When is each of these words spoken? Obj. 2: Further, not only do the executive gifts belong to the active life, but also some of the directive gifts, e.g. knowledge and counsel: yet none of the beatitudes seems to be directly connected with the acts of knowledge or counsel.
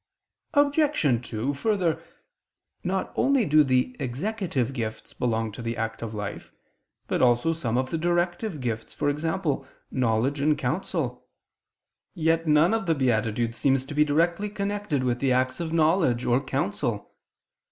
Obj. 0.55 1.29
2: 1.29 1.53
Further, 1.53 2.01
not 2.83 3.13
only 3.15 3.45
do 3.45 3.63
the 3.63 3.95
executive 3.99 4.73
gifts 4.73 5.13
belong 5.13 5.51
to 5.51 5.61
the 5.61 5.77
active 5.77 6.15
life, 6.15 6.51
but 7.05 7.21
also 7.21 7.53
some 7.53 7.77
of 7.77 7.91
the 7.91 7.99
directive 7.99 8.61
gifts, 8.61 8.99
e.g. 8.99 9.27
knowledge 9.91 10.39
and 10.39 10.57
counsel: 10.57 11.27
yet 12.15 12.47
none 12.47 12.73
of 12.73 12.87
the 12.87 12.95
beatitudes 12.95 13.59
seems 13.59 13.85
to 13.85 13.93
be 13.93 14.03
directly 14.03 14.49
connected 14.49 15.03
with 15.03 15.19
the 15.19 15.31
acts 15.31 15.59
of 15.59 15.71
knowledge 15.71 16.25
or 16.25 16.41
counsel. 16.41 17.13